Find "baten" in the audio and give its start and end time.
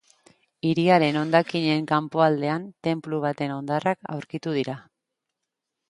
3.29-3.55